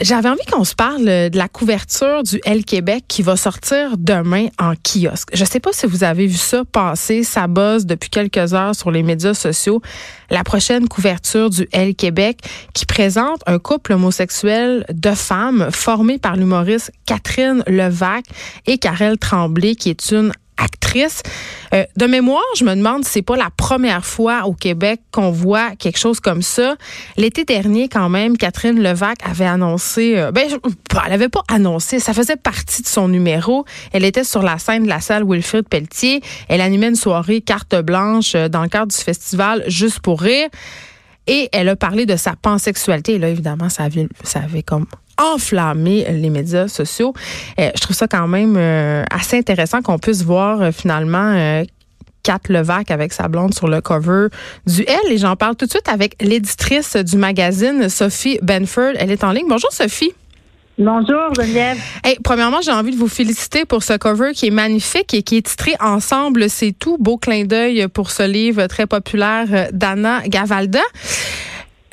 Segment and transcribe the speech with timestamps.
[0.00, 4.46] J'avais envie qu'on se parle de la couverture du L Québec qui va sortir demain
[4.58, 5.30] en kiosque.
[5.32, 8.92] Je sais pas si vous avez vu ça passer, ça buzz depuis quelques heures sur
[8.92, 9.82] les médias sociaux.
[10.30, 12.38] La prochaine couverture du L Québec
[12.74, 18.24] qui présente un couple homosexuel de femmes formé par l'humoriste Catherine Levac
[18.66, 21.22] et Karel Tremblay qui est une actrice.
[21.74, 25.30] Euh, de mémoire, je me demande si c'est pas la première fois au Québec qu'on
[25.30, 26.76] voit quelque chose comme ça.
[27.16, 30.48] L'été dernier, quand même, Catherine Levac avait annoncé, euh, ben,
[31.06, 33.64] elle avait pas annoncé, ça faisait partie de son numéro.
[33.92, 36.22] Elle était sur la scène de la salle Wilfrid Pelletier.
[36.48, 40.48] Elle animait une soirée carte blanche euh, dans le cadre du festival Juste pour rire.
[41.28, 43.14] Et elle a parlé de sa pansexualité.
[43.14, 44.86] Et là, évidemment, ça avait, comme
[45.18, 47.12] enflammé les médias sociaux.
[47.60, 51.64] Euh, je trouve ça quand même euh, assez intéressant qu'on puisse voir euh, finalement
[52.22, 54.28] Kat Levac avec sa blonde sur le cover
[54.66, 55.10] du L.
[55.10, 58.92] Et j'en parle tout de suite avec l'éditrice du magazine, Sophie Benford.
[58.96, 59.46] Elle est en ligne.
[59.48, 60.12] Bonjour, Sophie.
[60.78, 61.76] Bonjour Geneviève.
[62.04, 65.38] Hey, premièrement, j'ai envie de vous féliciter pour ce cover qui est magnifique et qui
[65.38, 66.98] est titré Ensemble, c'est tout.
[66.98, 70.78] Beau clin d'œil pour ce livre très populaire d'Anna Gavalda.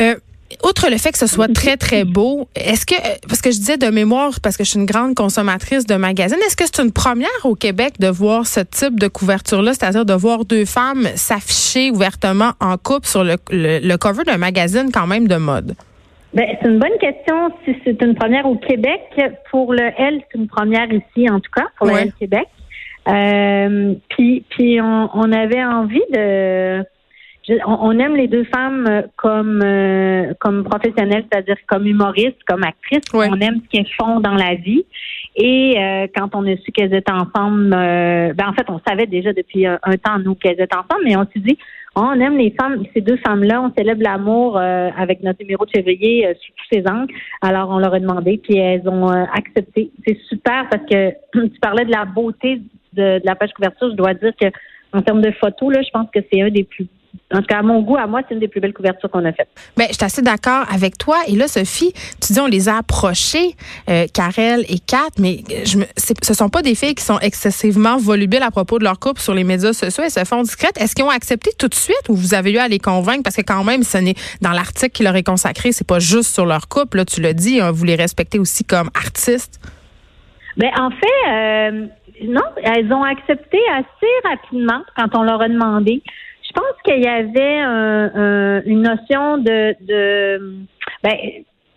[0.00, 0.16] Euh,
[0.64, 2.94] outre le fait que ce soit très, très beau, est-ce que,
[3.26, 6.38] parce que je disais de mémoire, parce que je suis une grande consommatrice de magazines,
[6.46, 10.12] est-ce que c'est une première au Québec de voir ce type de couverture-là, c'est-à-dire de
[10.12, 15.26] voir deux femmes s'afficher ouvertement en couple sur le, le cover d'un magazine quand même
[15.26, 15.74] de mode?
[16.34, 19.02] Ben, c'est une bonne question si c'est une première au Québec.
[19.50, 21.94] Pour le L, c'est une première ici, en tout cas, pour Ouais.
[21.94, 22.48] le L Québec.
[23.08, 26.82] Euh, puis, puis on, on avait envie de.
[27.46, 33.12] je- on, aime les deux femmes comme euh, comme professionnelles, c'est-à-dire comme humoristes, comme actrices.
[33.12, 33.28] Ouais.
[33.30, 34.84] On aime ce qu'elles font dans la vie.
[35.36, 39.06] Et euh, quand on a su qu'elles étaient ensemble, euh, ben en fait, on savait
[39.06, 41.58] déjà depuis un, temps nous qu'elles étaient ensemble, mais on s'est dit,
[41.96, 45.64] oh, on aime les femmes, ces deux femmes-là, on célèbre l'amour euh, avec notre numéro
[45.64, 47.12] de février euh, sous tous ses angles.
[47.40, 49.90] Alors on leur a demandé, puis elles ont euh, accepté.
[50.06, 52.60] C'est super parce que tu parlais de la beauté
[52.92, 53.90] de, de la page couverture.
[53.90, 54.46] Je dois dire que
[54.92, 56.86] en termes de photos, là, je pense que c'est un des plus
[57.32, 59.24] en tout cas, à mon goût, à moi, c'est une des plus belles couvertures qu'on
[59.24, 59.48] a faites.
[59.76, 61.16] Ben, je suis assez d'accord avec toi.
[61.26, 63.56] Et là, Sophie, tu dis on les a approchés,
[63.88, 67.96] euh, Karel et Kat, mais je me, ce sont pas des filles qui sont excessivement
[67.96, 70.04] volubiles à propos de leur couple sur les médias sociaux.
[70.04, 70.80] Elles se font discrètes.
[70.80, 73.22] Est-ce qu'ils ont accepté tout de suite ou vous avez eu à les convaincre?
[73.22, 76.32] Parce que quand même, ce n'est dans l'article qui leur est consacré, c'est pas juste
[76.32, 76.98] sur leur couple.
[76.98, 79.60] Là, tu l'as dit, hein, vous les respectez aussi comme artistes.
[80.56, 81.86] Ben, en fait, euh,
[82.22, 86.02] non, elles ont accepté assez rapidement quand on leur a demandé.
[86.54, 90.52] Je pense qu'il y avait un- un- une notion de, de
[91.02, 91.12] ben,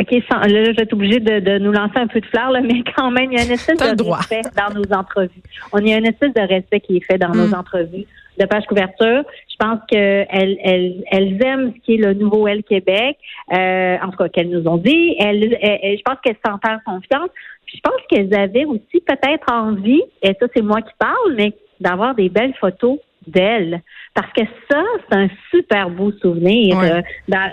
[0.00, 2.50] OK, sans- là, je vais être obligée de, de nous lancer un peu de fleurs,
[2.50, 4.18] là, mais quand même, il y a une espèce de droit.
[4.18, 5.42] respect dans nos entrevues.
[5.72, 7.38] On y a une espèce de respect qui est fait dans Mm.
[7.48, 8.04] nos entrevues
[8.38, 9.24] de page couverture.
[9.50, 13.16] Je pense qu'elles elles, elles aiment ce qui est le nouveau L Québec,
[13.52, 15.16] euh, en tout cas qu'elles nous ont dit.
[15.18, 17.30] Elles, elles- elles- je pense qu'elles s'en font confiance.
[17.66, 21.52] Puis je pense qu'elles avaient aussi peut-être envie, et ça c'est moi qui parle, mais
[21.80, 22.98] d'avoir des belles photos
[23.30, 23.82] d'elles.
[24.14, 26.76] Parce que ça, c'est un super beau souvenir.
[26.78, 26.92] Ouais.
[26.92, 27.50] Euh, dans-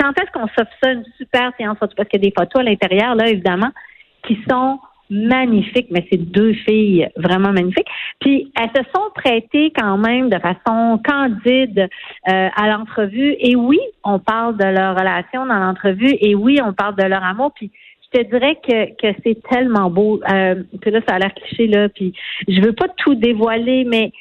[0.00, 1.78] quand est-ce qu'on s'offre ça, une super séance?
[1.78, 1.94] Photo?
[1.96, 3.70] Parce qu'il y a des photos à l'intérieur, là, évidemment,
[4.26, 4.78] qui sont
[5.10, 7.88] magnifiques, mais c'est deux filles vraiment magnifiques.
[8.20, 11.88] Puis elles se sont prêtées quand même de façon candide
[12.28, 13.34] euh, à l'entrevue.
[13.40, 16.14] Et oui, on parle de leur relation dans l'entrevue.
[16.20, 17.52] Et oui, on parle de leur amour.
[17.54, 17.70] Puis
[18.12, 20.20] je te dirais que, que c'est tellement beau.
[20.30, 21.88] Euh, puis là, ça a l'air cliché, là.
[21.88, 22.12] Puis
[22.46, 24.12] je veux pas tout dévoiler, mais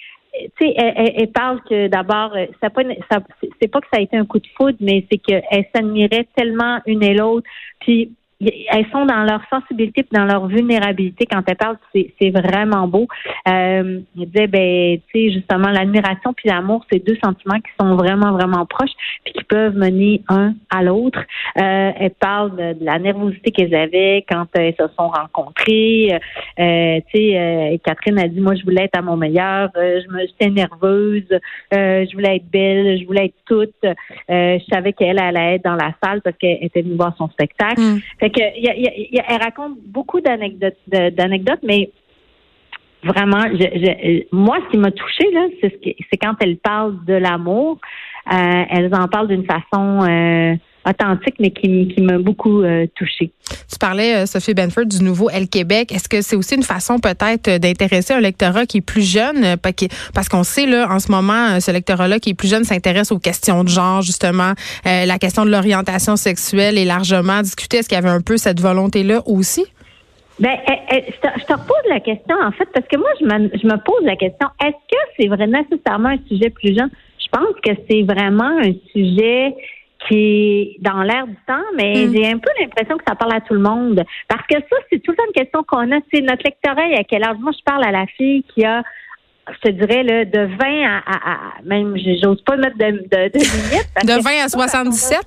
[0.58, 2.70] tu sais, elle, elle- elle parle que d'abord, euh, ça
[3.12, 3.20] ça,
[3.60, 6.80] c'est- pas que ça a été un coup de foudre, mais c'est qu'elles s'admiraient tellement
[6.86, 7.48] une et l'autre.
[7.80, 12.88] Puis elles sont dans leur sensibilité puis dans leur vulnérabilité quand elles parlent, c'est vraiment
[12.88, 13.08] beau.
[13.48, 17.96] Euh, elle disait, ben, tu sais, justement, l'admiration puis l'amour, c'est deux sentiments qui sont
[17.96, 18.92] vraiment, vraiment proches
[19.24, 21.20] puis qui peuvent mener un à l'autre.
[21.58, 26.14] Euh, elle parle de, de la nervosité qu'elles avaient quand euh, elles se sont rencontrées.
[26.60, 29.70] Euh, tu sais, euh, Catherine a dit, moi, je voulais être à mon meilleur.
[29.78, 31.28] Euh, je me j'étais nerveuse.
[31.74, 33.00] Euh, je voulais être belle.
[33.00, 33.84] Je voulais être toute.
[33.84, 37.30] Euh, je savais qu'elle allait être dans la salle parce qu'elle était venue voir son
[37.30, 37.82] spectacle.
[37.82, 38.00] Mm.
[38.20, 41.90] Fait que, il y a- y a- elle raconte beaucoup d'anecdotes, d'anecdotes, mais
[43.04, 46.58] vraiment, je, je- moi, ce qui m'a touchée, là, c'est ce qui- c'est quand elle
[46.58, 47.80] parle de l'amour.
[48.32, 48.64] Euh,
[48.94, 50.56] en parlent d'une façon euh,
[50.88, 52.64] authentique, mais qui, qui m'a beaucoup
[52.96, 53.32] touchée.
[53.72, 55.92] Tu parlais, Sophie Benford, du nouveau Elle Québec.
[55.92, 59.58] Est-ce que c'est aussi une façon peut-être d'intéresser un lectorat qui est plus jeune?
[60.14, 63.20] Parce qu'on sait, là, en ce moment, ce lectorat-là qui est plus jeune s'intéresse aux
[63.20, 64.54] questions de genre, justement,
[64.86, 67.78] la question de l'orientation sexuelle est largement discutée.
[67.78, 69.66] Est-ce qu'il y avait un peu cette volonté-là aussi?
[70.40, 73.50] Ben, eh, eh, je te repose la question, en fait, parce que moi, je me,
[73.58, 76.92] je me pose la question, est-ce que c'est vraiment nécessairement un sujet plus jeune?
[77.20, 79.56] Je pense que c'est vraiment un sujet
[80.08, 82.14] qui est dans l'air du temps, mais hmm.
[82.14, 84.04] j'ai un peu l'impression que ça parle à tout le monde.
[84.28, 86.00] Parce que ça, c'est tout le temps une question qu'on a.
[86.14, 87.38] C'est notre lectorat, à quel âge?
[87.40, 88.84] Moi, je parle à la fille qui a
[89.50, 90.48] je te dirais, là, de 20
[90.84, 93.88] à, à, à même, j'ose pas mettre de, de, de limite.
[94.04, 95.20] de 20 à 77?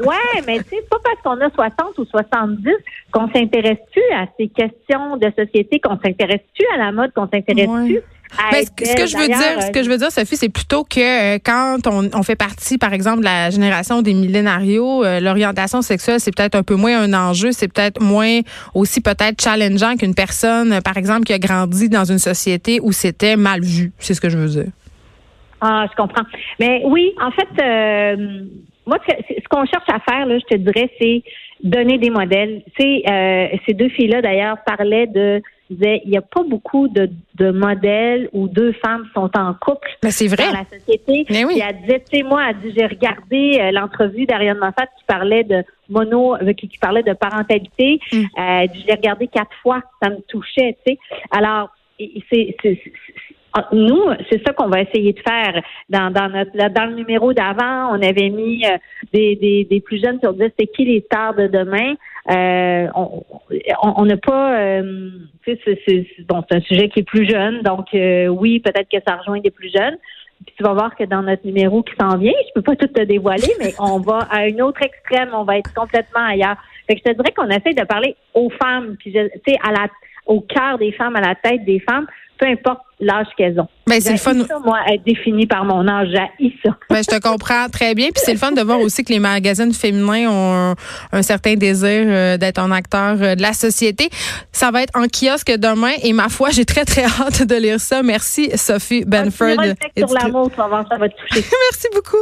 [0.00, 0.16] Ouais,
[0.46, 2.64] mais tu sais, pas parce qu'on a 60 ou 70
[3.12, 8.00] qu'on s'intéresse-tu à ces questions de société, qu'on s'intéresse-tu à la mode, qu'on s'intéresse-tu
[8.52, 11.34] mais ce, que je veux dire, ce que je veux dire, Sophie, c'est plutôt que
[11.34, 15.82] euh, quand on, on, fait partie, par exemple, de la génération des millénarios, euh, l'orientation
[15.82, 18.40] sexuelle, c'est peut-être un peu moins un enjeu, c'est peut-être moins
[18.74, 23.36] aussi peut-être challengeant qu'une personne, par exemple, qui a grandi dans une société où c'était
[23.36, 23.92] mal vu.
[23.98, 24.72] C'est ce que je veux dire.
[25.60, 26.24] Ah, je comprends.
[26.60, 28.44] Mais oui, en fait, euh,
[28.86, 31.22] moi, ce qu'on cherche à faire, là, je te dirais, c'est
[31.62, 32.62] donner des modèles.
[32.78, 37.10] Tu sais, ces deux filles-là, d'ailleurs, parlaient de disait il n'y a pas beaucoup de,
[37.34, 40.46] de, modèles où deux femmes sont en couple Mais c'est vrai.
[40.46, 41.26] dans la société.
[41.30, 41.60] Mais oui.
[41.66, 45.44] elle disait, tu sais, moi, elle dit, j'ai regardé euh, l'entrevue d'Ariane Moffat qui parlait
[45.44, 48.00] de mono, euh, qui, parlait de parentalité.
[48.12, 48.16] Mm.
[48.16, 50.98] Euh, je l'ai regardé quatre fois, ça me touchait, tu sais.
[51.30, 51.70] Alors,
[52.30, 52.56] c'est
[53.72, 55.62] nous, c'est ça qu'on va essayer de faire.
[55.88, 58.76] Dans, dans, notre, dans le numéro d'avant, on avait mis euh,
[59.12, 61.94] des, des, des, plus jeunes sur dire c'est qui les stars de demain?
[62.30, 62.88] Euh,
[63.82, 65.10] on n'a pas, euh,
[65.46, 69.40] c'est bon, un sujet qui est plus jeune, donc euh, oui, peut-être que ça rejoint
[69.40, 69.96] des plus jeunes.
[70.44, 72.86] Puis tu vas voir que dans notre numéro qui s'en vient, je peux pas tout
[72.86, 76.56] te dévoiler, mais on va à une autre extrême, on va être complètement ailleurs.
[76.86, 79.88] Fait que je te dirais qu'on essaie de parler aux femmes, puis à la
[80.26, 82.06] au cœur des femmes, à la tête des femmes,
[82.38, 83.68] peu importe l'âge qu'elles ont.
[83.86, 84.34] Ben, c'est le fun.
[84.46, 86.08] Ça, moi, être défini par mon âge,
[86.38, 86.76] j'ai ça.
[86.90, 88.06] Ben, je te comprends très bien.
[88.06, 90.74] Puis c'est le fun de voir aussi que les magazines féminins ont
[91.12, 94.10] un, certain désir euh, d'être un acteur euh, de la société.
[94.52, 97.80] Ça va être en kiosque demain et ma foi, j'ai très, très hâte de lire
[97.80, 98.02] ça.
[98.02, 99.56] Merci, Sophie Benford.
[99.96, 101.46] sur l'amour, ça va te toucher.
[101.70, 102.16] Merci beaucoup.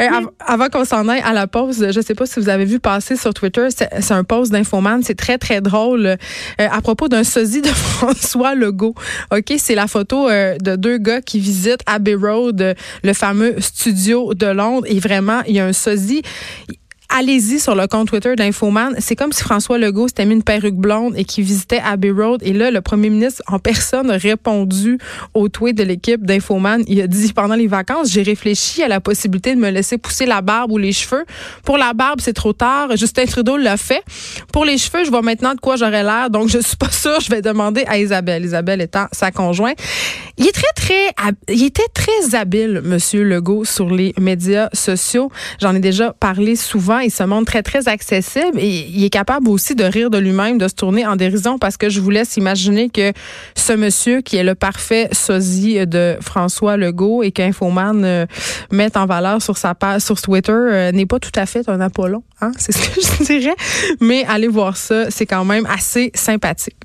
[0.00, 2.80] Euh, avant qu'on s'en aille à la pause, je sais pas si vous avez vu
[2.80, 5.02] passer sur Twitter, c'est un post d'Infoman.
[5.02, 6.16] C'est très, très drôle
[6.58, 8.94] à propos d'un sosie de François Legault.
[9.32, 14.46] OK, c'est la photo de deux gars qui visitent Abbey Road, le fameux studio de
[14.46, 14.86] Londres.
[14.88, 16.22] Et vraiment, il y a un sosie
[17.08, 18.94] allez-y sur le compte Twitter d'Infoman.
[18.98, 22.42] C'est comme si François Legault s'était mis une perruque blonde et qui visitait Abbey Road.
[22.44, 24.98] Et là, le premier ministre en personne a répondu
[25.34, 26.84] au tweet de l'équipe d'Infoman.
[26.86, 30.26] Il a dit, pendant les vacances, j'ai réfléchi à la possibilité de me laisser pousser
[30.26, 31.24] la barbe ou les cheveux.
[31.64, 32.96] Pour la barbe, c'est trop tard.
[32.96, 34.02] Justin Trudeau l'a fait.
[34.52, 36.30] Pour les cheveux, je vois maintenant de quoi j'aurais l'air.
[36.30, 37.20] Donc, je suis pas sûre.
[37.20, 38.44] Je vais demander à Isabelle.
[38.44, 39.78] Isabelle étant sa conjointe.
[40.38, 45.30] Il est très, très, il était très habile, Monsieur Legault, sur les médias sociaux.
[45.60, 49.48] J'en ai déjà parlé souvent il se montre très, très accessible et il est capable
[49.48, 52.36] aussi de rire de lui-même, de se tourner en dérision parce que je vous laisse
[52.36, 53.12] imaginer que
[53.56, 58.26] ce monsieur qui est le parfait sosie de François Legault et qu'Infoman euh,
[58.70, 61.80] met en valeur sur sa page, sur Twitter, euh, n'est pas tout à fait un
[61.80, 62.22] Apollon.
[62.40, 62.52] Hein?
[62.58, 63.56] C'est ce que je dirais.
[64.00, 65.10] Mais allez voir ça.
[65.10, 66.77] C'est quand même assez sympathique.